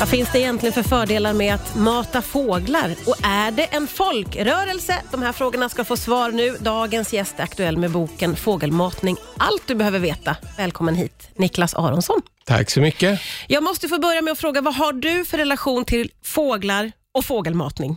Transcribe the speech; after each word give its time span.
Vad 0.00 0.08
finns 0.08 0.32
det 0.32 0.38
egentligen 0.38 0.72
för 0.72 0.82
fördelar 0.82 1.32
med 1.32 1.54
att 1.54 1.74
mata 1.74 2.22
fåglar? 2.22 2.94
Och 3.06 3.16
är 3.22 3.50
det 3.50 3.64
en 3.64 3.86
folkrörelse? 3.86 5.02
De 5.10 5.22
här 5.22 5.32
frågorna 5.32 5.68
ska 5.68 5.84
få 5.84 5.96
svar 5.96 6.30
nu. 6.30 6.56
Dagens 6.60 7.12
gäst 7.12 7.34
är 7.38 7.42
aktuell 7.42 7.76
med 7.76 7.90
boken 7.90 8.36
Fågelmatning. 8.36 9.16
Allt 9.36 9.62
du 9.66 9.74
behöver 9.74 9.98
veta. 9.98 10.36
Välkommen 10.56 10.94
hit, 10.94 11.30
Niklas 11.34 11.74
Aronsson. 11.74 12.22
Tack 12.44 12.70
så 12.70 12.80
mycket. 12.80 13.20
Jag 13.46 13.62
måste 13.62 13.88
få 13.88 13.98
börja 13.98 14.22
med 14.22 14.32
att 14.32 14.38
fråga, 14.38 14.60
vad 14.60 14.74
har 14.74 14.92
du 14.92 15.24
för 15.24 15.38
relation 15.38 15.84
till 15.84 16.10
fåglar 16.24 16.92
och 17.14 17.24
fågelmatning? 17.24 17.96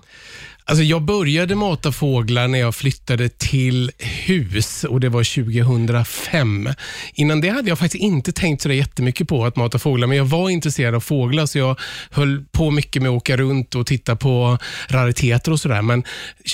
Alltså 0.70 0.83
jag 0.83 1.01
började 1.01 1.55
mata 1.55 1.91
fåglar 1.91 2.47
när 2.47 2.59
jag 2.59 2.75
flyttade 2.75 3.29
till 3.29 3.91
hus 3.97 4.84
och 4.84 4.99
det 4.99 5.09
var 5.09 5.43
2005. 5.43 6.70
Innan 7.13 7.41
det 7.41 7.49
hade 7.49 7.70
jag 7.70 7.79
faktiskt 7.79 8.03
inte 8.03 8.31
tänkt 8.31 8.61
så 8.61 8.71
jättemycket 8.71 9.27
på 9.27 9.45
att 9.45 9.55
mata 9.55 9.79
fåglar, 9.79 10.07
men 10.07 10.17
jag 10.17 10.25
var 10.25 10.49
intresserad 10.49 10.95
av 10.95 10.99
fåglar 10.99 11.45
så 11.45 11.57
jag 11.57 11.79
höll 12.09 12.45
på 12.52 12.71
mycket 12.71 13.02
med 13.02 13.09
att 13.09 13.17
åka 13.17 13.38
runt 13.38 13.75
och 13.75 13.88
titta 13.88 14.16
på 14.16 14.58
rariteter 14.88 15.52
och 15.52 15.59
sådär. 15.59 15.81
Men 15.81 16.03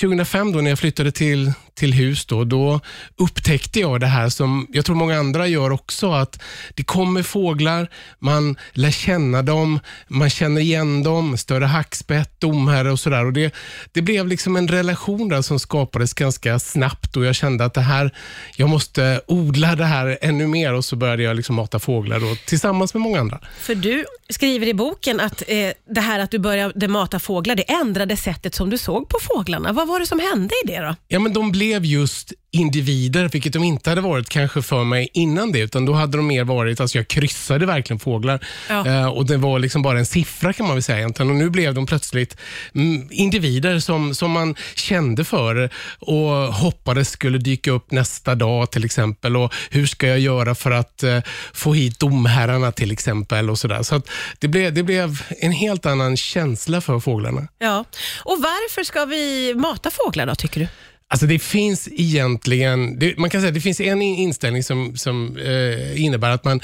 2005 0.00 0.52
då 0.52 0.60
när 0.60 0.70
jag 0.70 0.78
flyttade 0.78 1.12
till, 1.12 1.52
till 1.76 1.92
hus, 1.92 2.26
då, 2.26 2.44
då 2.44 2.80
upptäckte 3.16 3.80
jag 3.80 4.00
det 4.00 4.06
här 4.06 4.28
som 4.28 4.66
jag 4.72 4.84
tror 4.84 4.96
många 4.96 5.18
andra 5.18 5.46
gör 5.46 5.70
också, 5.70 6.12
att 6.12 6.42
det 6.74 6.84
kommer 6.84 7.22
fåglar, 7.22 7.88
man 8.18 8.56
lär 8.72 8.90
känna 8.90 9.42
dem, 9.42 9.80
man 10.08 10.30
känner 10.30 10.60
igen 10.60 11.02
dem, 11.02 11.36
större 11.36 11.64
hackspett, 11.64 12.40
domherre 12.40 12.92
och 12.92 13.00
sådär. 13.00 13.30
Det, 13.30 13.54
det 13.92 14.02
blev 14.02 14.26
liksom 14.26 14.56
en 14.56 14.68
relation 14.68 15.28
där 15.28 15.42
som 15.42 15.58
skapades 15.58 16.14
ganska 16.14 16.58
snabbt 16.58 17.16
och 17.16 17.24
jag 17.24 17.34
kände 17.34 17.64
att 17.64 17.74
det 17.74 17.80
här, 17.80 18.10
jag 18.56 18.68
måste 18.68 19.20
odla 19.26 19.74
det 19.74 19.84
här 19.84 20.18
ännu 20.20 20.46
mer 20.46 20.74
och 20.74 20.84
så 20.84 20.96
började 20.96 21.22
jag 21.22 21.36
liksom 21.36 21.56
mata 21.56 21.78
fåglar 21.78 22.20
då, 22.20 22.36
tillsammans 22.46 22.94
med 22.94 23.00
många 23.00 23.20
andra. 23.20 23.40
För 23.58 23.74
du 23.74 24.04
skriver 24.28 24.66
i 24.66 24.74
boken 24.74 25.20
att 25.20 25.42
eh, 25.48 25.70
det 25.94 26.00
här 26.00 26.18
att 26.18 26.30
du 26.30 26.38
började 26.38 26.88
mata 26.88 27.18
fåglar, 27.18 27.54
det 27.54 27.70
ändrade 27.70 28.16
sättet 28.16 28.54
som 28.54 28.70
du 28.70 28.78
såg 28.78 29.08
på 29.08 29.18
fåglarna. 29.20 29.72
Vad 29.72 29.88
var 29.88 30.00
det 30.00 30.06
som 30.06 30.20
hände 30.20 30.54
i 30.64 30.66
det 30.66 30.80
då? 30.80 30.94
Ja, 31.08 31.18
men 31.18 31.32
de 31.32 31.52
blev 31.52 31.84
just 31.84 32.32
individer, 32.50 33.28
vilket 33.28 33.52
de 33.52 33.64
inte 33.64 33.90
hade 33.90 34.00
varit 34.00 34.28
kanske 34.28 34.62
för 34.62 34.84
mig 34.84 35.08
innan 35.12 35.52
det, 35.52 35.58
utan 35.58 35.84
då 35.86 35.92
hade 35.92 36.16
de 36.16 36.26
mer 36.26 36.44
varit, 36.44 36.80
alltså 36.80 36.98
jag 36.98 37.08
kryssade 37.08 37.66
verkligen 37.66 38.00
fåglar 38.00 38.46
Ja. 38.68 38.86
eh, 38.86 39.06
och 39.06 39.26
det 39.26 39.36
var 39.36 39.58
liksom 39.58 39.82
bara 39.82 39.98
en 39.98 40.06
siffra 40.06 40.52
kan 40.52 40.66
man 40.66 40.76
väl 40.76 40.82
säga 40.82 40.98
egentligen 40.98 41.30
och 41.30 41.36
nu 41.36 41.50
blev 41.50 41.74
de 41.74 41.86
plötsligt 41.86 42.36
mm, 42.74 43.08
individer 43.10 43.78
som, 43.78 44.14
som 44.14 44.30
man 44.30 44.54
kände 44.74 45.24
för 45.24 45.70
och 45.98 46.30
hoppades 46.54 47.10
skulle 47.10 47.38
dyka 47.38 47.70
upp 47.70 47.90
nästa 47.90 48.34
dag 48.34 48.70
till 48.70 48.84
exempel 48.84 49.36
och 49.36 49.54
hur 49.70 49.86
ska 49.86 50.06
jag 50.06 50.18
göra 50.20 50.54
för 50.54 50.70
att 50.70 51.02
eh, 51.02 51.18
få 51.52 51.74
hit 51.74 51.98
domherrarna 51.98 52.72
till 52.72 52.92
exempel 52.92 53.50
och 53.50 53.58
sådär. 53.58 53.82
Så 53.82 53.94
att 53.94 54.08
det, 54.38 54.48
blev, 54.48 54.74
det 54.74 54.82
blev 54.82 55.22
en 55.38 55.52
helt 55.52 55.86
annan 55.86 56.16
känsla 56.16 56.80
för 56.80 57.00
fåglarna. 57.00 57.48
Ja. 57.58 57.84
Och 58.24 58.36
varför 58.38 58.84
ska 58.84 59.04
vi 59.04 59.54
mata 59.54 59.90
fåglar 59.90 60.26
då, 60.26 60.34
tycker 60.34 60.60
du? 60.60 60.68
Alltså 61.08 61.26
det 61.26 61.38
finns 61.38 61.88
egentligen, 61.92 62.98
det, 62.98 63.18
man 63.18 63.30
kan 63.30 63.40
säga 63.40 63.50
det 63.50 63.60
finns 63.60 63.80
en 63.80 64.02
in- 64.02 64.16
inställning 64.16 64.62
som, 64.62 64.96
som 64.96 65.36
eh, 65.36 66.04
innebär 66.04 66.30
att 66.30 66.44
man 66.44 66.60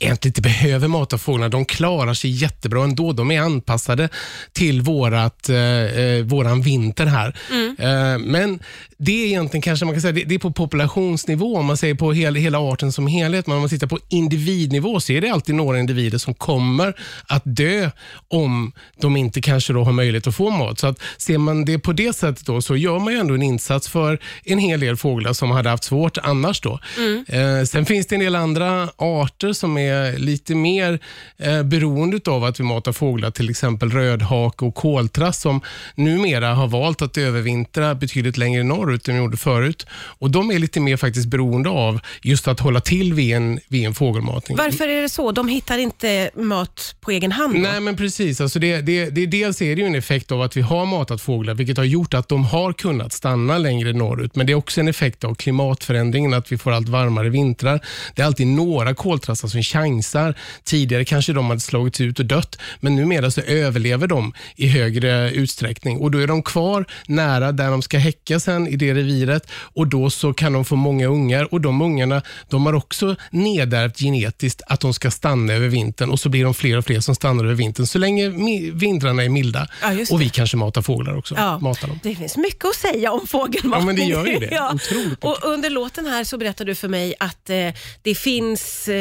egentligen 0.00 0.30
inte 0.30 0.42
behöver 0.42 0.88
mata 0.88 1.18
fåglarna. 1.18 1.48
De 1.48 1.64
klarar 1.64 2.14
sig 2.14 2.30
jättebra 2.30 2.84
ändå. 2.84 3.12
De 3.12 3.30
är 3.30 3.40
anpassade 3.40 4.08
till 4.52 4.80
vårat, 4.80 5.48
eh, 5.48 5.56
eh, 5.58 6.24
våran 6.24 6.62
vinter 6.62 7.06
här. 7.06 7.36
Eh, 7.78 8.18
men 8.18 8.60
det 8.98 9.22
är 9.22 9.26
egentligen 9.26 9.62
kanske 9.62 9.84
man 9.84 9.94
kan 9.94 10.02
säga, 10.02 10.12
det, 10.12 10.24
det 10.24 10.34
är 10.34 10.38
på 10.38 10.52
populationsnivå, 10.52 11.56
om 11.56 11.66
man 11.66 11.76
säger 11.76 11.94
på 11.94 12.12
hel, 12.12 12.34
hela 12.34 12.58
arten 12.58 12.92
som 12.92 13.06
helhet. 13.06 13.46
Men 13.46 13.56
om 13.56 13.62
man 13.62 13.70
tittar 13.70 13.86
på 13.86 13.98
individnivå 14.08 15.00
så 15.00 15.12
är 15.12 15.20
det 15.20 15.28
alltid 15.28 15.54
några 15.54 15.80
individer 15.80 16.18
som 16.18 16.34
kommer 16.34 16.94
att 17.26 17.42
dö 17.44 17.90
om 18.28 18.72
de 19.00 19.16
inte 19.16 19.40
kanske 19.40 19.72
då 19.72 19.84
har 19.84 19.92
möjlighet 19.92 20.26
att 20.26 20.36
få 20.36 20.50
mat. 20.50 20.78
Så 20.78 20.86
att 20.86 21.00
ser 21.16 21.38
man 21.38 21.64
det 21.64 21.78
på 21.78 21.92
det 21.92 22.16
sättet 22.16 22.46
då, 22.46 22.62
så 22.62 22.76
gör 22.76 22.98
man 22.98 23.12
ju 23.12 23.18
ändå 23.18 23.34
en 23.34 23.42
insats 23.42 23.88
för 23.88 24.18
en 24.44 24.58
hel 24.58 24.80
del 24.80 24.96
fåglar 24.96 25.32
som 25.32 25.50
hade 25.50 25.70
haft 25.70 25.84
svårt 25.84 26.18
annars. 26.18 26.60
Då. 26.60 26.80
Eh, 27.28 27.64
sen 27.64 27.86
finns 27.86 28.06
det 28.06 28.14
en 28.14 28.20
del 28.20 28.36
andra 28.36 28.88
arter 28.96 29.52
som 29.52 29.78
är 29.78 29.85
lite 30.18 30.54
mer 30.54 30.98
eh, 31.36 31.62
beroende 31.62 32.20
av 32.26 32.44
att 32.44 32.60
vi 32.60 32.64
matar 32.64 32.92
fåglar, 32.92 33.30
till 33.30 33.50
exempel 33.50 33.90
rödhake 33.90 34.64
och 34.64 34.74
koltrast 34.74 35.40
som 35.40 35.60
numera 35.94 36.54
har 36.54 36.68
valt 36.68 37.02
att 37.02 37.18
övervintra 37.18 37.94
betydligt 37.94 38.36
längre 38.36 38.62
norrut 38.62 39.08
än 39.08 39.14
de 39.14 39.20
gjorde 39.22 39.36
förut. 39.36 39.86
Och 39.92 40.30
De 40.30 40.50
är 40.50 40.58
lite 40.58 40.80
mer 40.80 40.96
faktiskt 40.96 41.26
beroende 41.26 41.70
av 41.70 42.00
just 42.22 42.48
att 42.48 42.60
hålla 42.60 42.80
till 42.80 43.14
vid 43.14 43.34
en, 43.34 43.60
vid 43.68 43.86
en 43.86 43.94
fågelmatning. 43.94 44.56
Varför 44.56 44.88
är 44.88 45.02
det 45.02 45.08
så? 45.08 45.32
De 45.32 45.48
hittar 45.48 45.78
inte 45.78 46.30
mat 46.34 46.96
på 47.00 47.10
egen 47.10 47.32
hand? 47.32 47.54
då? 47.54 47.60
Nej, 47.60 47.80
men 47.80 47.96
precis. 47.96 48.40
Alltså 48.40 48.58
det, 48.58 48.80
det, 48.80 49.10
det, 49.10 49.26
dels 49.26 49.62
är 49.62 49.76
det 49.76 49.82
ju 49.82 49.86
en 49.86 49.94
effekt 49.94 50.32
av 50.32 50.42
att 50.42 50.56
vi 50.56 50.60
har 50.60 50.86
matat 50.86 51.20
fåglar, 51.20 51.54
vilket 51.54 51.76
har 51.76 51.84
gjort 51.84 52.14
att 52.14 52.28
de 52.28 52.44
har 52.44 52.72
kunnat 52.72 53.12
stanna 53.12 53.58
längre 53.58 53.92
norrut. 53.92 54.36
Men 54.36 54.46
det 54.46 54.52
är 54.52 54.54
också 54.54 54.80
en 54.80 54.88
effekt 54.88 55.24
av 55.24 55.34
klimatförändringen, 55.34 56.34
att 56.34 56.52
vi 56.52 56.58
får 56.58 56.72
allt 56.72 56.88
varmare 56.88 57.28
vintrar. 57.28 57.80
Det 58.14 58.22
är 58.22 58.26
alltid 58.26 58.46
några 58.46 58.94
koltrastar 58.94 59.48
som 59.48 59.62
chansar. 59.76 60.34
Tidigare 60.64 61.04
kanske 61.04 61.32
de 61.32 61.46
hade 61.46 61.60
slagits 61.60 62.00
ut 62.00 62.18
och 62.18 62.26
dött, 62.26 62.58
men 62.80 62.96
numera 62.96 63.30
så 63.30 63.40
överlever 63.40 64.06
de 64.06 64.32
i 64.56 64.68
högre 64.68 65.30
utsträckning. 65.30 65.98
Och 65.98 66.10
Då 66.10 66.18
är 66.18 66.26
de 66.26 66.42
kvar 66.42 66.84
nära 67.06 67.52
där 67.52 67.70
de 67.70 67.82
ska 67.82 67.98
häcka 67.98 68.40
sen 68.40 68.66
i 68.68 68.76
det 68.76 68.94
reviret 68.94 69.48
och 69.50 69.86
då 69.86 70.10
så 70.10 70.32
kan 70.34 70.52
de 70.52 70.64
få 70.64 70.76
många 70.76 71.06
ungar 71.06 71.54
och 71.54 71.60
de 71.60 71.80
ungarna 71.82 72.22
de 72.48 72.66
har 72.66 72.72
också 72.72 73.16
nedärvt 73.30 73.98
genetiskt 73.98 74.62
att 74.66 74.80
de 74.80 74.94
ska 74.94 75.10
stanna 75.10 75.52
över 75.52 75.68
vintern 75.68 76.10
och 76.10 76.20
så 76.20 76.28
blir 76.28 76.44
de 76.44 76.54
fler 76.54 76.78
och 76.78 76.84
fler 76.84 77.00
som 77.00 77.14
stannar 77.14 77.44
över 77.44 77.54
vintern 77.54 77.86
så 77.86 77.98
länge 77.98 78.28
vintrarna 78.74 79.24
är 79.24 79.28
milda. 79.28 79.68
Ja, 79.82 79.88
och 80.10 80.20
vi 80.20 80.28
kanske 80.28 80.56
matar 80.56 80.82
fåglar 80.82 81.16
också. 81.16 81.34
Ja, 81.38 81.58
Matar 81.58 81.88
dem. 81.88 82.00
det 82.02 82.14
finns 82.14 82.36
mycket 82.36 82.64
att 82.64 82.74
säga 82.76 83.12
om 83.12 83.26
fågelmatning. 83.26 83.80
Ja, 83.80 83.86
men 83.86 83.96
det 83.96 84.02
gör 84.02 84.26
ju 84.26 84.38
det. 84.46 84.60
Otroligt 84.74 85.08
mycket. 85.10 85.24
Och 85.24 85.38
under 85.42 85.70
låten 85.70 86.06
här 86.06 86.24
så 86.24 86.38
berättar 86.38 86.64
du 86.64 86.74
för 86.74 86.88
mig 86.88 87.14
att 87.20 87.50
eh, 87.50 87.56
det 88.02 88.14
finns 88.14 88.88
eh, 88.88 88.94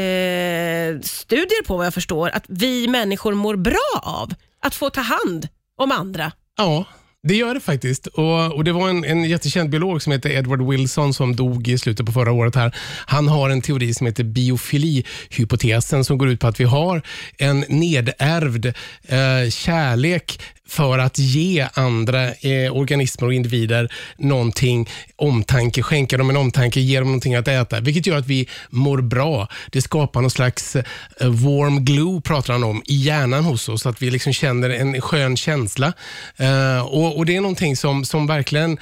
Eh, 0.55 0.99
studier 1.01 1.65
på 1.65 1.77
vad 1.77 1.85
jag 1.85 1.93
förstår 1.93 2.29
att 2.29 2.45
vi 2.47 2.87
människor 2.87 3.33
mår 3.33 3.55
bra 3.55 4.01
av 4.03 4.33
att 4.61 4.75
få 4.75 4.89
ta 4.89 5.01
hand 5.01 5.47
om 5.77 5.91
andra. 5.91 6.31
Ja, 6.57 6.85
det 7.27 7.35
gör 7.35 7.53
det 7.53 7.59
faktiskt. 7.59 8.07
Och, 8.07 8.53
och 8.53 8.63
Det 8.63 8.71
var 8.71 8.89
en, 8.89 9.03
en 9.03 9.23
jättekänd 9.23 9.69
biolog 9.69 10.01
som 10.01 10.11
heter 10.11 10.29
Edward 10.29 10.69
Wilson 10.69 11.13
som 11.13 11.35
dog 11.35 11.67
i 11.67 11.77
slutet 11.77 12.05
på 12.05 12.11
förra 12.11 12.31
året. 12.31 12.55
här. 12.55 12.75
Han 13.05 13.27
har 13.27 13.49
en 13.49 13.61
teori 13.61 13.93
som 13.93 14.07
heter 14.07 14.23
biofilihypotesen 14.23 16.05
som 16.05 16.17
går 16.17 16.29
ut 16.29 16.39
på 16.39 16.47
att 16.47 16.59
vi 16.59 16.63
har 16.63 17.01
en 17.37 17.65
nedärvd 17.69 18.65
eh, 18.65 19.49
kärlek 19.49 20.39
för 20.67 20.99
att 20.99 21.19
ge 21.19 21.67
andra 21.73 22.33
eh, 22.33 22.75
organismer 22.75 23.27
och 23.27 23.33
individer 23.33 23.93
någonting, 24.17 24.89
omtanke, 25.15 25.83
skänka 25.83 26.17
dem 26.17 26.29
en 26.29 26.37
omtanke, 26.37 26.79
ge 26.79 26.99
dem 26.99 27.07
någonting 27.07 27.35
att 27.35 27.47
äta, 27.47 27.79
vilket 27.79 28.07
gör 28.07 28.17
att 28.17 28.27
vi 28.27 28.49
mår 28.69 29.01
bra. 29.01 29.47
Det 29.71 29.81
skapar 29.81 30.21
någon 30.21 30.31
slags 30.31 30.75
eh, 30.75 30.83
warm 31.19 31.85
glue, 31.85 32.21
pratar 32.21 32.53
han 32.53 32.63
om, 32.63 32.83
i 32.85 32.95
hjärnan 32.95 33.43
hos 33.43 33.69
oss, 33.69 33.85
att 33.85 34.01
vi 34.01 34.11
liksom 34.11 34.33
känner 34.33 34.69
en 34.69 35.01
skön 35.01 35.37
känsla. 35.37 35.93
Eh, 36.37 36.85
och, 36.85 37.17
och 37.17 37.25
Det 37.25 37.35
är 37.35 37.41
någonting 37.41 37.75
som, 37.75 38.05
som 38.05 38.27
verkligen 38.27 38.77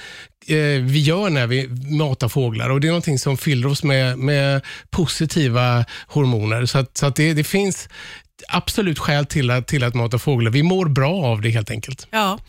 eh, 0.47 0.81
vi 0.81 0.99
gör 0.99 1.29
när 1.29 1.47
vi 1.47 1.67
matar 1.97 2.27
fåglar 2.27 2.69
och 2.69 2.81
det 2.81 2.87
är 2.87 2.89
någonting 2.89 3.19
som 3.19 3.37
fyller 3.37 3.67
oss 3.67 3.83
med, 3.83 4.17
med 4.17 4.61
positiva 4.89 5.85
hormoner. 6.07 6.65
Så, 6.65 6.77
att, 6.77 6.97
så 6.97 7.05
att 7.05 7.15
det, 7.15 7.33
det 7.33 7.43
finns 7.43 7.89
absolut 8.47 8.99
skäl 8.99 9.25
till 9.25 9.51
att, 9.51 9.67
till 9.67 9.83
att 9.83 9.93
mata 9.93 10.19
fåglar. 10.19 10.51
Vi 10.51 10.63
mår 10.63 10.85
bra 10.85 11.23
av 11.23 11.41
det 11.41 11.49
helt 11.49 11.71
enkelt. 11.71 12.07
Ja. 12.11 12.39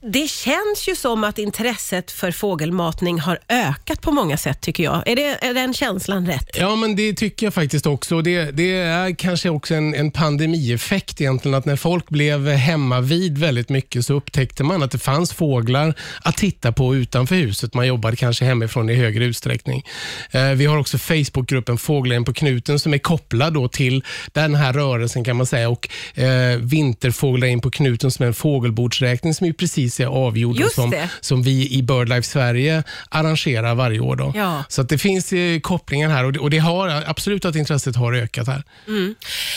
Det 0.00 0.30
känns 0.30 0.88
ju 0.88 0.96
som 0.96 1.24
att 1.24 1.38
intresset 1.38 2.10
för 2.10 2.30
fågelmatning 2.30 3.20
har 3.20 3.38
ökat 3.48 4.00
på 4.00 4.12
många 4.12 4.36
sätt 4.36 4.60
tycker 4.60 4.84
jag. 4.84 5.08
Är, 5.08 5.16
det, 5.16 5.44
är 5.44 5.54
den 5.54 5.74
känslan 5.74 6.26
rätt? 6.26 6.50
Ja, 6.54 6.76
men 6.76 6.96
det 6.96 7.12
tycker 7.12 7.46
jag 7.46 7.54
faktiskt 7.54 7.86
också. 7.86 8.22
Det, 8.22 8.50
det 8.50 8.72
är 8.72 9.14
kanske 9.14 9.50
också 9.50 9.74
en, 9.74 9.94
en 9.94 10.10
pandemieffekt 10.10 11.20
egentligen, 11.20 11.54
att 11.54 11.64
när 11.64 11.76
folk 11.76 12.08
blev 12.08 12.48
hemma 12.48 13.00
vid 13.00 13.38
väldigt 13.38 13.68
mycket 13.68 14.06
så 14.06 14.14
upptäckte 14.14 14.64
man 14.64 14.82
att 14.82 14.90
det 14.90 14.98
fanns 14.98 15.32
fåglar 15.32 15.94
att 16.22 16.36
titta 16.36 16.72
på 16.72 16.94
utanför 16.94 17.34
huset. 17.34 17.74
Man 17.74 17.86
jobbade 17.86 18.16
kanske 18.16 18.44
hemifrån 18.44 18.90
i 18.90 18.94
högre 18.94 19.24
utsträckning. 19.24 19.84
Eh, 20.30 20.50
vi 20.50 20.66
har 20.66 20.78
också 20.78 20.98
Facebookgruppen 20.98 21.78
Fåglar 21.78 22.16
in 22.16 22.24
på 22.24 22.32
knuten 22.32 22.78
som 22.78 22.94
är 22.94 22.98
kopplad 22.98 23.54
då 23.54 23.68
till 23.68 24.04
den 24.32 24.54
här 24.54 24.72
rörelsen 24.72 25.24
kan 25.24 25.36
man 25.36 25.46
säga 25.46 25.68
och 25.68 25.88
eh, 26.18 26.58
Vinterfåglar 26.58 27.48
in 27.48 27.60
på 27.60 27.70
knuten 27.70 28.10
som 28.10 28.22
är 28.22 28.26
en 28.26 28.34
fågelbordsräkning 28.34 29.34
som 29.34 29.46
är 29.46 29.52
precis 29.52 29.97
är 30.00 30.06
avgjord 30.06 30.56
Just 30.56 30.74
som, 30.74 30.90
det. 30.90 31.10
som 31.20 31.42
vi 31.42 31.72
i 31.72 31.82
BirdLife 31.82 32.28
Sverige 32.28 32.82
arrangerar 33.08 33.74
varje 33.74 34.00
år. 34.00 34.16
Då. 34.16 34.32
Ja. 34.36 34.64
Så 34.68 34.80
att 34.80 34.88
det 34.88 34.98
finns 34.98 35.32
eh, 35.32 35.60
kopplingar 35.60 36.08
här 36.08 36.24
och 36.24 36.32
det, 36.32 36.38
och 36.38 36.50
det 36.50 36.58
har 36.58 36.88
absolut 37.06 37.44
att 37.44 37.56
intresset 37.56 37.96
har 37.96 38.12
ökat 38.12 38.46
här. 38.46 38.62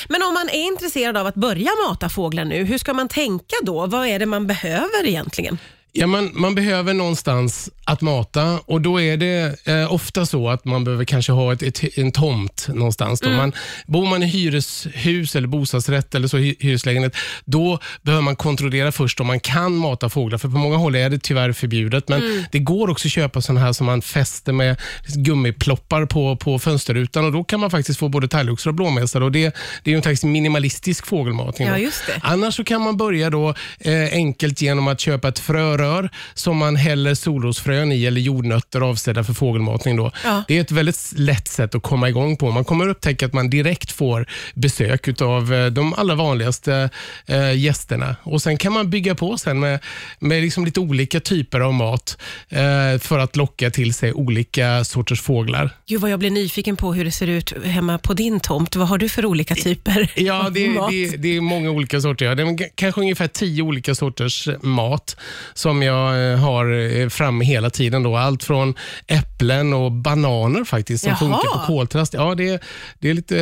Men 0.10 0.22
om 0.24 0.34
man 0.34 0.50
är 0.50 0.68
intresserad 0.68 1.18
av 1.18 1.28
att 1.28 1.36
börja 1.36 1.70
mata 1.88 2.10
fåglar 2.10 2.46
nu, 2.46 2.64
hur 2.64 2.78
ska 2.78 2.94
man 2.94 3.08
tänka 3.08 3.56
då? 3.64 3.88
Vad 3.88 4.08
är 4.08 4.20
det 4.20 4.26
man 4.26 4.48
behöver 4.48 5.06
egentligen? 5.06 5.58
Ja, 5.94 6.08
man, 6.08 6.32
man 6.34 6.56
behöver 6.56 6.94
någonstans 6.94 7.70
att 7.86 8.02
mata 8.02 8.60
och 8.66 8.82
då 8.82 9.02
är 9.02 9.18
det 9.18 9.68
eh, 9.68 9.94
ofta 9.94 10.26
så 10.26 10.50
att 10.50 10.66
man 10.66 10.84
behöver 10.84 11.06
kanske 11.06 11.32
ha 11.32 11.54
ett, 11.54 11.64
ett, 11.64 11.98
en 11.98 12.12
tomt 12.12 12.68
någonstans. 12.74 13.20
Då. 13.22 13.30
Man, 13.30 13.54
bor 13.88 14.06
man 14.06 14.24
i 14.24 14.26
hyreshus 14.26 15.36
eller 15.36 15.48
bostadsrätt 15.48 16.16
eller 16.16 16.28
så, 16.28 16.38
hy- 16.38 16.56
hyreslägenhet, 16.60 17.16
då 17.46 17.80
behöver 18.02 18.22
man 18.22 18.36
kontrollera 18.36 18.92
först 18.92 19.20
om 19.20 19.28
man 19.28 19.40
kan 19.40 19.76
mata 19.76 20.10
fåglar. 20.10 20.38
För 20.38 20.48
på 20.48 20.58
många 20.58 20.78
håll 20.78 20.96
är 20.96 21.10
det 21.10 21.20
tyvärr 21.20 21.52
förbjudet. 21.52 22.10
Men 22.10 22.46
det 22.52 22.60
går 22.60 22.90
också 22.90 23.08
att 23.08 23.12
köpa 23.12 23.42
sådana 23.42 23.60
här 23.66 23.74
som 23.74 23.86
man 23.86 24.02
fäster 24.02 24.54
med 24.54 24.78
gummiploppar 25.16 26.06
på, 26.06 26.36
på 26.36 26.60
fönsterrutan 26.60 27.26
och 27.26 27.32
då 27.32 27.44
kan 27.44 27.60
man 27.60 27.72
faktiskt 27.72 28.00
få 28.00 28.10
både 28.10 28.28
talgoxar 28.28 28.70
och 28.70 28.76
blåmesar. 28.76 29.22
Och 29.22 29.32
det, 29.32 29.56
det 29.84 29.90
är 29.90 29.92
ju 29.92 29.96
en 29.96 30.02
slags 30.04 30.24
minimalistisk 30.24 31.06
fågelmatning. 31.06 31.68
Ja, 31.68 31.74
då. 31.74 31.80
just 31.80 32.08
det. 32.08 32.20
Annars 32.24 32.56
så 32.56 32.64
kan 32.64 32.82
man 32.82 32.98
börja 32.98 33.30
då 33.30 33.50
eh, 33.80 34.14
enkelt 34.14 34.62
genom 34.62 34.88
att 34.88 35.00
köpa 35.00 35.28
ett 35.28 35.40
frörör 35.82 36.10
som 36.34 36.58
man 36.58 36.76
häller 36.76 37.16
solrosfrön 37.16 37.92
i 37.92 38.06
eller 38.06 38.22
jordnötter 38.22 38.82
avsedda 38.82 39.24
för 39.24 39.34
fågelmatning. 39.34 39.96
Då. 39.96 40.12
Ja. 40.24 40.44
Det 40.48 40.58
är 40.58 40.62
ett 40.62 40.72
väldigt 40.72 41.14
lätt 41.16 41.48
sätt 41.48 41.76
att 41.76 41.84
komma 41.84 42.10
igång 42.10 42.38
på. 42.38 42.52
Man 42.52 42.66
kommer 42.66 42.88
upptäcka 42.88 43.26
att 43.26 43.34
man 43.34 43.50
direkt 43.50 43.92
får 43.92 44.26
besök 44.54 45.22
av 45.22 45.54
eh, 45.54 45.66
de 45.66 45.94
allra 45.94 46.16
vanligaste 46.16 46.90
eh, 47.26 47.58
gästerna. 47.58 48.16
Och 48.24 48.42
Sen 48.42 48.58
kan 48.58 48.74
man 48.74 48.90
bygga 48.90 49.16
på 49.16 49.38
sen 49.38 49.60
med, 49.60 49.80
med 50.20 50.42
liksom 50.42 50.66
lite 50.66 50.80
olika 50.80 51.20
typer 51.20 51.60
av 51.60 51.74
mat 51.74 52.18
eh, 52.50 53.00
för 53.00 53.20
att 53.20 53.36
locka 53.36 53.70
till 53.70 53.94
sig 53.94 54.14
olika 54.14 54.84
sorters 54.84 55.22
fåglar. 55.22 55.70
Gud 55.88 56.02
vad 56.02 56.12
jag 56.12 56.20
blir 56.20 56.32
nyfiken 56.32 56.76
på 56.76 56.94
hur 56.94 57.06
det 57.06 57.12
ser 57.12 57.28
ut 57.28 57.54
hemma 57.66 57.98
på 57.98 58.14
din 58.14 58.40
tomt. 58.40 58.76
Vad 58.76 58.88
har 58.88 58.98
du 58.98 59.10
för 59.10 59.26
olika 59.26 59.56
typer 59.56 60.12
Ja, 60.16 60.50
det, 60.54 60.68
det, 60.68 61.18
det 61.18 61.38
är 61.38 61.42
många 61.42 61.70
olika 61.70 62.02
sorter. 62.02 62.26
Ja. 62.26 62.36
Det 62.36 62.44
är 62.44 62.70
kanske 62.76 63.02
ungefär 63.02 63.28
tio 63.28 63.64
olika 63.64 63.96
sorters 63.96 64.50
mat 64.62 65.18
som 65.54 65.71
jag 65.82 66.32
eh, 66.32 66.38
har 66.40 67.00
eh, 67.02 67.10
framme 67.10 67.46
hela 67.46 67.70
tiden. 67.70 68.04
Då. 68.04 68.18
Allt 68.18 68.44
från 68.44 68.74
äpplen 69.08 69.74
och 69.74 69.92
bananer 69.92 70.64
faktiskt, 70.64 71.04
som 71.04 71.10
Jaha. 71.10 71.20
funkar 71.20 71.60
på 71.60 71.66
koltrast. 71.66 72.14
Ja, 72.14 72.36
det, 72.36 72.62
det 73.00 73.10
är 73.10 73.14
lite 73.14 73.38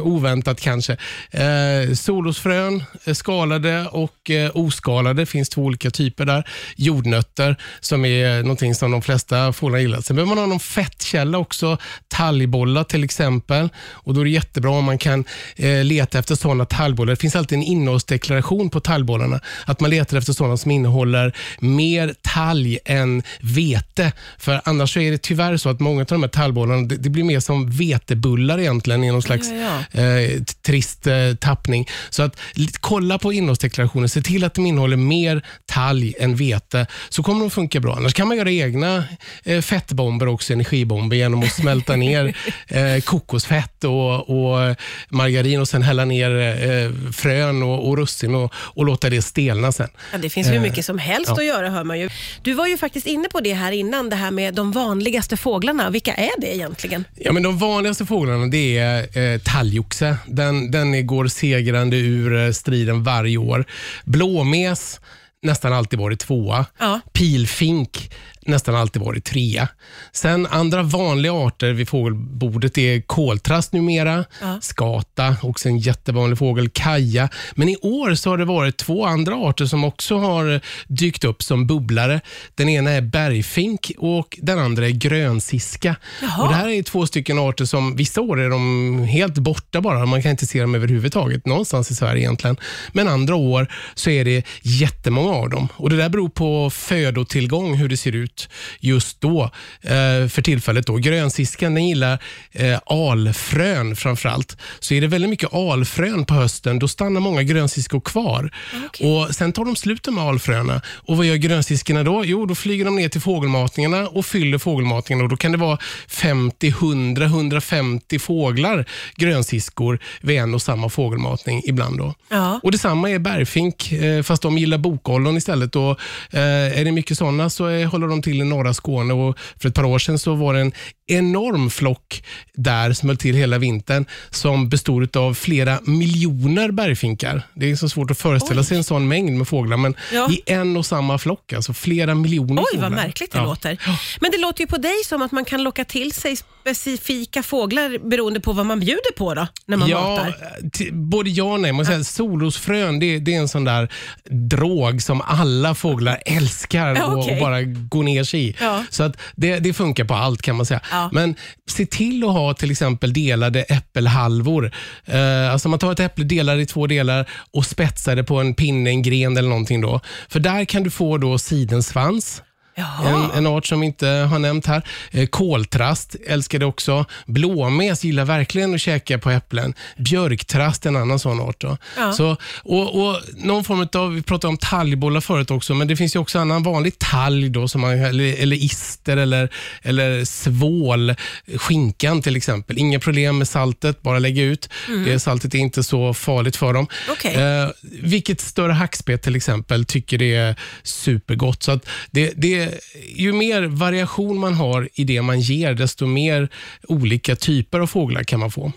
eh, 0.00 0.06
oväntat 0.06 0.60
kanske. 0.60 0.96
Eh, 1.30 1.94
solrosfrön, 1.94 2.82
eh, 3.04 3.14
skalade 3.14 3.86
och 3.90 4.30
eh, 4.30 4.50
oskalade. 4.54 5.26
Finns 5.26 5.48
två 5.48 5.62
olika 5.62 5.90
typer 5.90 6.24
där. 6.24 6.48
Jordnötter, 6.76 7.56
som 7.80 8.04
är 8.04 8.42
någonting 8.42 8.74
som 8.74 8.90
de 8.90 9.02
flesta 9.02 9.52
fåglar 9.52 9.78
gillar. 9.78 10.00
Sen 10.00 10.16
behöver 10.16 10.28
man 10.34 10.38
ha 10.38 10.46
någon 10.46 10.60
fettkälla 10.60 11.38
också. 11.38 11.78
Talgbollar 12.08 12.84
till 12.84 13.04
exempel. 13.04 13.68
Och 13.78 14.14
Då 14.14 14.20
är 14.20 14.24
det 14.24 14.30
jättebra 14.30 14.70
om 14.70 14.84
man 14.84 14.98
kan 14.98 15.24
eh, 15.56 15.84
leta 15.84 16.18
efter 16.18 16.34
sådana 16.34 16.64
talgbollar. 16.64 17.10
Det 17.10 17.16
finns 17.20 17.36
alltid 17.36 17.58
en 17.58 17.64
innehållsdeklaration 17.64 18.70
på 18.70 18.80
talgbollarna. 18.80 19.40
Att 19.66 19.80
man 19.80 19.90
letar 19.90 20.18
efter 20.18 20.32
sådana 20.32 20.56
som 20.56 20.70
innehåller 20.70 21.32
mer 21.58 22.14
talg 22.22 22.78
än 22.84 23.22
vete. 23.40 24.12
För 24.38 24.60
annars 24.64 24.96
är 24.96 25.10
det 25.10 25.18
tyvärr 25.22 25.56
så 25.56 25.68
att 25.68 25.80
många 25.80 26.00
av 26.00 26.06
de 26.06 26.22
här 26.22 26.28
talgbollarna, 26.28 26.82
det, 26.82 26.96
det 26.96 27.10
blir 27.10 27.24
mer 27.24 27.40
som 27.40 27.70
vetebullar 27.70 28.58
egentligen 28.58 29.04
i 29.04 29.10
någon 29.12 29.22
slags 29.22 29.48
Ja, 29.50 30.00
eh, 30.00 30.28
t- 30.30 30.44
trist 30.62 31.06
eh, 31.06 31.14
tappning. 31.40 31.86
Så 32.10 32.22
att 32.22 32.36
kolla 32.80 33.18
på 33.18 33.32
innehållsdeklarationen, 33.32 34.08
se 34.08 34.22
till 34.22 34.44
att 34.44 34.54
de 34.54 34.66
innehåller 34.66 34.96
mer 34.96 35.42
talg 35.66 36.14
än 36.18 36.36
vete, 36.36 36.86
så 37.08 37.22
kommer 37.22 37.40
de 37.40 37.50
funka 37.50 37.80
bra. 37.80 37.96
Annars 37.96 38.14
kan 38.14 38.28
man 38.28 38.36
göra 38.36 38.50
egna 38.50 39.04
eh, 39.44 39.60
fettbomber 39.60 40.28
också, 40.28 40.52
energibomber, 40.52 41.16
genom 41.16 41.42
att 41.42 41.52
smälta 41.52 41.96
ner 42.06 42.36
eh, 42.68 43.00
kokosfett 43.04 43.84
och, 43.84 44.30
och 44.30 44.76
margarin 45.08 45.60
och 45.60 45.68
sen 45.68 45.82
hälla 45.82 46.04
ner 46.04 46.30
eh, 46.40 47.12
frön 47.12 47.62
och, 47.62 47.88
och 47.88 47.96
russin 47.96 48.34
och, 48.34 48.52
och 48.56 48.84
låta 48.84 49.10
det 49.10 49.22
stelna 49.22 49.72
sen. 49.72 49.88
Ja, 50.12 50.18
det 50.18 50.30
finns 50.30 50.48
hur 50.48 50.54
Eh, 50.56 50.62
mycket 50.62 50.84
som 50.84 50.98
helst 50.98 51.32
ja. 51.35 51.35
Att 51.38 51.46
göra 51.46 51.70
hör 51.70 51.84
man 51.84 52.00
ju. 52.00 52.08
Du 52.42 52.52
var 52.52 52.66
ju 52.66 52.76
faktiskt 52.76 53.06
inne 53.06 53.28
på 53.28 53.40
det 53.40 53.52
här 53.54 53.72
innan, 53.72 54.10
det 54.10 54.16
här 54.16 54.30
med 54.30 54.54
de 54.54 54.72
vanligaste 54.72 55.36
fåglarna. 55.36 55.90
Vilka 55.90 56.14
är 56.14 56.40
det 56.40 56.54
egentligen? 56.54 57.04
Ja, 57.14 57.32
men 57.32 57.42
de 57.42 57.58
vanligaste 57.58 58.06
fåglarna 58.06 58.46
det 58.46 58.78
är 58.78 59.18
eh, 59.18 59.38
talgoxe. 59.40 60.16
Den, 60.26 60.70
den 60.70 61.06
går 61.06 61.26
segrande 61.26 61.96
ur 61.96 62.46
eh, 62.46 62.52
striden 62.52 63.02
varje 63.02 63.38
år. 63.38 63.64
Blåmes, 64.04 65.00
nästan 65.42 65.72
alltid 65.72 65.98
varit 65.98 66.20
tvåa. 66.20 66.66
Ja. 66.78 67.00
Pilfink, 67.12 68.10
nästan 68.46 68.74
alltid 68.74 69.02
varit 69.02 69.24
trea. 69.24 69.68
Sen 70.12 70.46
andra 70.46 70.82
vanliga 70.82 71.32
arter 71.32 71.72
vid 71.72 71.88
fågelbordet 71.88 72.78
är 72.78 73.00
koltrast 73.00 73.72
numera, 73.72 74.24
Ja. 74.40 74.58
skata, 74.60 75.36
också 75.42 75.68
en 75.68 75.78
jättevanlig 75.78 76.38
fågel, 76.38 76.68
kaja. 76.68 77.28
Men 77.54 77.68
i 77.68 77.76
år 77.82 78.14
så 78.14 78.30
har 78.30 78.38
det 78.38 78.44
varit 78.44 78.76
två 78.76 79.06
andra 79.06 79.34
arter 79.34 79.66
som 79.66 79.84
också 79.84 80.18
har 80.18 80.60
dykt 80.88 81.24
upp 81.24 81.42
som 81.42 81.66
bubblare. 81.66 82.20
Den 82.54 82.68
ena 82.68 82.90
är 82.90 83.00
bergfink 83.00 83.92
och 83.98 84.38
den 84.42 84.58
andra 84.58 84.86
är 84.86 84.90
grönsiska. 84.90 85.96
Jaha. 86.22 86.42
Och 86.42 86.48
det 86.48 86.54
här 86.54 86.68
är 86.68 86.82
två 86.82 87.06
stycken 87.06 87.38
arter 87.38 87.64
som 87.64 87.96
vissa 87.96 88.20
år 88.20 88.40
är 88.40 88.50
de 88.50 89.02
helt 89.04 89.38
borta 89.38 89.80
bara. 89.80 90.06
Man 90.06 90.22
kan 90.22 90.30
inte 90.30 90.46
se 90.46 90.60
dem 90.60 90.74
överhuvudtaget 90.74 91.46
någonstans 91.46 91.90
i 91.90 91.94
Sverige 91.94 92.22
egentligen. 92.22 92.56
Men 92.92 93.08
andra 93.08 93.34
år 93.34 93.72
så 93.94 94.10
är 94.10 94.24
det 94.24 94.46
jättemånga 94.62 95.30
av 95.32 95.50
dem. 95.50 95.68
Och 95.76 95.90
Det 95.90 95.96
där 95.96 96.08
beror 96.08 96.28
på 96.28 96.70
födotillgång, 96.70 97.74
hur 97.74 97.88
det 97.88 97.96
ser 97.96 98.12
ut 98.12 98.35
just 98.80 99.20
då 99.20 99.42
eh, 99.82 100.28
för 100.28 100.42
tillfället. 100.42 100.86
Då. 100.86 100.96
Grönsiskan 100.96 101.74
den 101.74 101.88
gillar 101.88 102.18
eh, 102.52 102.78
alfrön 102.86 103.96
framförallt. 103.96 104.56
Så 104.80 104.94
är 104.94 105.00
det 105.00 105.06
väldigt 105.06 105.30
mycket 105.30 105.54
alfrön 105.54 106.24
på 106.24 106.34
hösten, 106.34 106.78
då 106.78 106.88
stannar 106.88 107.20
många 107.20 107.42
grönsiskor 107.42 108.00
kvar. 108.00 108.50
okej. 108.86 109.06
Och 109.06 109.34
Sen 109.34 109.52
tar 109.52 109.64
de 109.64 109.76
slut 109.76 110.08
med 110.08 110.24
alfröna. 110.24 110.80
Och 110.88 111.16
vad 111.16 111.26
gör 111.26 111.36
grönsiskorna 111.36 112.02
då? 112.02 112.24
Jo, 112.24 112.46
då 112.46 112.54
flyger 112.54 112.84
de 112.84 112.96
ner 112.96 113.08
till 113.08 113.20
fågelmatningarna 113.20 114.08
och 114.08 114.26
fyller 114.26 114.58
fågelmatningarna. 114.58 115.24
Och 115.24 115.30
då 115.30 115.36
kan 115.36 115.52
det 115.52 115.58
vara 115.58 115.78
50, 116.08 116.68
100, 116.68 117.24
150 117.24 118.18
fåglar, 118.18 118.84
grönsiskor, 119.16 119.98
vid 120.20 120.38
en 120.38 120.54
och 120.54 120.62
samma 120.62 120.88
fågelmatning 120.88 121.62
ibland. 121.64 121.98
Då. 121.98 122.14
Ja. 122.28 122.60
Och 122.62 122.72
Detsamma 122.72 123.10
är 123.10 123.18
bergfink, 123.18 123.92
eh, 123.92 124.22
fast 124.22 124.42
de 124.42 124.58
gillar 124.58 124.78
bokollon 124.78 125.36
istället. 125.36 125.76
Och, 125.76 126.00
är 126.30 126.84
det 126.84 126.92
mycket 126.92 127.18
sådana 127.18 127.50
så 127.50 127.84
håller 127.84 128.06
de 128.08 128.22
till 128.26 128.40
i 128.40 128.44
norra 128.44 128.74
Skåne. 128.74 129.14
Och 129.14 129.38
för 129.60 129.68
ett 129.68 129.74
par 129.74 129.84
år 129.84 129.98
sedan 129.98 130.18
så 130.18 130.34
var 130.34 130.54
det 130.54 130.60
en 130.60 130.72
enorm 131.06 131.70
flock 131.70 132.24
där 132.54 132.92
som 132.92 133.08
höll 133.08 133.16
till 133.16 133.34
hela 133.34 133.58
vintern 133.58 134.04
som 134.30 134.68
bestod 134.68 135.16
av 135.16 135.34
flera 135.34 135.80
miljoner 135.84 136.70
bergfinkar. 136.70 137.42
Det 137.54 137.70
är 137.70 137.76
så 137.76 137.88
svårt 137.88 138.10
att 138.10 138.18
föreställa 138.18 138.64
sig 138.64 138.76
en 138.76 138.84
sån 138.84 139.08
mängd 139.08 139.38
med 139.38 139.48
fåglar, 139.48 139.76
men 139.76 139.94
Ja. 140.12 140.30
i 140.30 140.52
en 140.52 140.76
och 140.76 140.86
samma 140.86 141.18
flock, 141.18 141.52
alltså 141.52 141.72
flera 141.72 142.14
miljoner 142.14 142.62
Oj, 142.62 142.66
fåglar. 142.72 142.90
vad 142.90 142.96
märkligt 142.96 143.32
det 143.32 143.38
Ja. 143.38 143.44
låter. 143.44 143.78
Men 144.20 144.30
det 144.30 144.38
låter 144.38 144.60
ju 144.60 144.66
på 144.66 144.76
dig 144.76 144.94
som 145.06 145.22
att 145.22 145.32
man 145.32 145.44
kan 145.44 145.62
locka 145.62 145.84
till 145.84 146.12
sig 146.12 146.36
specifika 146.36 147.42
fåglar 147.42 148.08
beroende 148.08 148.40
på 148.40 148.52
vad 148.52 148.66
man 148.66 148.80
bjuder 148.80 149.12
på 149.16 149.34
då, 149.34 149.46
när 149.66 149.76
man 149.76 149.88
ja, 149.88 150.00
matar. 150.10 150.92
både 150.92 151.30
ja 151.30 151.44
och 151.44 151.60
nej. 151.60 151.72
Man 151.72 151.86
säger, 151.86 152.02
solrosfrön 152.02 152.98
det, 152.98 153.18
det 153.18 153.34
är 153.34 153.38
en 153.40 153.48
sån 153.48 153.64
där 153.64 153.92
drog 154.30 155.02
som 155.02 155.20
alla 155.20 155.74
fåglar 155.74 156.22
älskar 156.26 156.94
Ja, 156.96 157.06
och, 157.06 157.18
okej. 157.18 157.34
och 157.34 157.40
bara 157.40 157.62
gå 157.62 158.02
ner 158.02 158.24
sig 158.24 158.48
i. 158.48 158.56
Ja. 158.60 158.84
Så 158.90 159.02
att 159.02 159.16
det, 159.36 159.58
det 159.58 159.72
funkar 159.72 160.04
på 160.04 160.14
allt 160.14 160.42
kan 160.42 160.56
man 160.56 160.66
säga. 160.66 160.80
Ja. 160.96 161.10
Men 161.12 161.34
se 161.70 161.86
till 161.86 162.24
att 162.24 162.30
ha 162.30 162.54
till 162.54 162.70
exempel 162.70 163.12
delade 163.12 163.62
äppelhalvor. 163.62 164.72
Eh, 165.04 165.52
alltså 165.52 165.68
man 165.68 165.78
tar 165.78 165.92
ett 165.92 166.00
äpple, 166.00 166.24
delar 166.24 166.56
det 166.56 166.62
i 166.62 166.66
två 166.66 166.86
delar 166.86 167.30
och 167.52 167.66
spetsar 167.66 168.16
det 168.16 168.24
på 168.24 168.40
en 168.40 168.54
pinne, 168.54 168.90
en 168.90 169.02
gren 169.02 169.36
eller 169.36 169.48
någonting. 169.48 169.80
Då. 169.80 170.00
För 170.28 170.40
där 170.40 170.64
kan 170.64 170.82
du 170.82 170.90
få 170.90 171.18
då 171.18 171.38
sidensvans. 171.38 172.42
En, 172.76 173.30
en 173.30 173.46
art 173.46 173.66
som 173.66 173.80
vi 173.80 173.86
inte 173.86 174.06
har 174.06 174.38
nämnt 174.38 174.66
här. 174.66 174.82
Eh, 175.10 175.26
koltrast 175.26 176.16
älskar 176.26 176.58
det 176.58 176.66
också. 176.66 177.04
Blåmes 177.26 178.04
gillar 178.04 178.24
verkligen 178.24 178.74
att 178.74 178.80
käka 178.80 179.18
på 179.18 179.30
äpplen. 179.30 179.74
Björktrast 179.96 180.86
en 180.86 180.96
annan 180.96 181.18
sån 181.18 181.40
art. 181.40 181.60
Då. 181.60 181.76
Ja. 181.96 182.12
Så, 182.12 182.36
och, 182.62 183.06
och 183.08 183.20
någon 183.36 183.64
form 183.64 183.88
av, 183.94 184.14
vi 184.14 184.22
pratade 184.22 184.48
om 184.48 184.56
talgbollar 184.56 185.20
förut 185.20 185.50
också, 185.50 185.74
men 185.74 185.88
det 185.88 185.96
finns 185.96 186.16
ju 186.16 186.20
också 186.20 186.38
annan 186.38 186.62
vanlig 186.62 186.98
talg, 186.98 187.48
då, 187.50 187.68
som 187.68 187.80
man, 187.80 187.90
eller, 187.90 188.42
eller 188.42 188.56
ister 188.56 189.16
eller, 189.16 189.48
eller 189.82 190.24
svål. 190.24 191.14
Skinkan 191.56 192.22
till 192.22 192.36
exempel. 192.36 192.78
Inga 192.78 192.98
problem 193.00 193.38
med 193.38 193.48
saltet, 193.48 194.02
bara 194.02 194.18
lägga 194.18 194.42
ut. 194.42 194.68
Det, 195.04 195.18
saltet 195.20 195.54
är 195.54 195.58
inte 195.58 195.82
så 195.82 196.14
farligt 196.14 196.56
för 196.56 196.72
dem. 196.72 196.86
Okej. 197.10 197.34
Eh, 197.34 197.68
vilket 198.02 198.40
större 198.40 198.72
hackspett 198.72 199.22
till 199.22 199.36
exempel 199.36 199.84
tycker 199.84 200.18
det 200.18 200.34
är 200.34 200.56
supergott. 200.82 201.62
Så 201.62 201.80
det, 202.10 202.32
det, 202.36 202.65
Eh, 202.66 202.72
ju 203.16 203.32
mer 203.32 203.62
variation 203.62 204.38
man 204.38 204.54
har 204.54 204.88
i 204.94 205.04
det 205.04 205.22
man 205.22 205.40
ger, 205.40 205.74
desto 205.74 206.06
mer 206.06 206.48
olika 206.88 207.36
typer 207.36 207.80
av 207.80 207.86
fåglar 207.86 208.22
kan 208.22 208.40
man 208.40 208.50
få. 208.50 208.72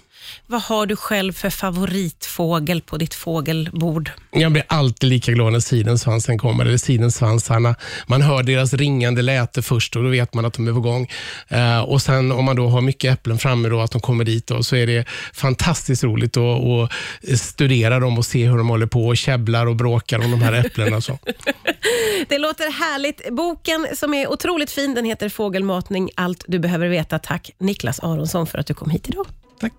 Vad 0.47 0.61
har 0.61 0.85
du 0.85 0.95
själv 0.95 1.33
för 1.33 1.49
favoritfågel 1.49 2.81
på 2.81 2.97
ditt 2.97 3.13
fågelbord? 3.13 4.11
Jag 4.31 4.51
blir 4.51 4.63
alltid 4.67 5.09
lika 5.09 5.31
glad 5.31 5.53
när 5.53 5.59
sidensvansen 5.59 6.37
kommer, 6.37 6.65
eller 6.65 6.77
sidensvansarna. 6.77 7.75
Man 8.07 8.21
hör 8.21 8.43
deras 8.43 8.73
ringande 8.73 9.21
läte 9.21 9.61
först 9.61 9.95
och 9.95 10.03
då 10.03 10.09
vet 10.09 10.33
man 10.33 10.45
att 10.45 10.53
de 10.53 10.67
är 10.67 10.73
på 10.73 10.79
gång. 10.79 11.09
Eh, 11.47 11.79
och 11.79 12.01
sen 12.01 12.31
om 12.31 12.45
man 12.45 12.55
då 12.55 12.67
har 12.67 12.81
mycket 12.81 13.13
äpplen 13.13 13.37
framme, 13.37 13.69
då, 13.69 13.81
att 13.81 13.91
de 13.91 14.01
kommer 14.01 14.23
dit, 14.23 14.47
då, 14.47 14.63
så 14.63 14.75
är 14.75 14.87
det 14.87 15.05
fantastiskt 15.33 16.03
roligt 16.03 16.37
att, 16.37 16.63
att 16.63 17.39
studera 17.39 17.99
dem 17.99 18.17
och 18.17 18.25
se 18.25 18.47
hur 18.47 18.57
de 18.57 18.69
håller 18.69 18.87
på 18.87 19.07
och 19.07 19.17
käbblar 19.17 19.65
och 19.65 19.75
bråkar 19.75 20.19
om 20.19 20.31
de 20.31 20.41
här 20.41 20.53
äpplena. 20.53 21.01
Så. 21.01 21.19
Det 22.29 22.37
låter 22.37 22.71
härligt. 22.71 23.29
Boken 23.31 23.87
som 23.95 24.13
är 24.13 24.31
otroligt 24.31 24.71
fin, 24.71 24.93
den 24.93 25.05
heter 25.05 25.29
Fågelmatning, 25.29 26.09
allt 26.15 26.43
du 26.47 26.59
behöver 26.59 26.87
veta. 26.87 27.19
Tack 27.19 27.51
Niklas 27.59 27.99
Aronsson 27.99 28.47
för 28.47 28.57
att 28.57 28.67
du 28.67 28.73
kom 28.73 28.89
hit 28.89 29.09
idag. 29.09 29.25
Tack. 29.59 29.73